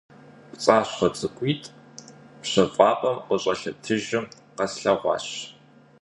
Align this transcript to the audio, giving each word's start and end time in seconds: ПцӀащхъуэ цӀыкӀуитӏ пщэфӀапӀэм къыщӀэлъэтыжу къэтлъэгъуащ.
ПцӀащхъуэ 0.49 1.07
цӀыкӀуитӏ 1.17 1.71
пщэфӀапӀэм 2.41 3.17
къыщӀэлъэтыжу 3.27 4.23
къэтлъэгъуащ. 4.57 5.27